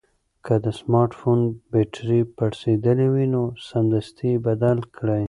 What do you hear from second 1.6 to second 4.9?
بېټرۍ پړسېدلې وي نو سمدستي یې بدل